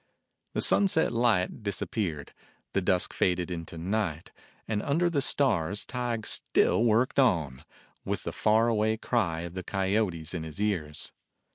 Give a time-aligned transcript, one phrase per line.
[0.53, 2.33] The sunset light disappeared,
[2.73, 4.31] the dusk faded into night,
[4.67, 7.63] and under the stars Tige still worked on,
[8.03, 11.13] with the far away cry of the coyotes in his ears.